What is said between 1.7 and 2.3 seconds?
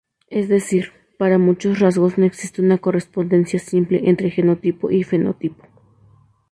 rasgos no